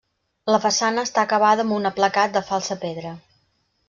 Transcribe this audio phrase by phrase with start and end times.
[0.51, 3.13] La façana està acabada amb un aplacat de falsa pedra.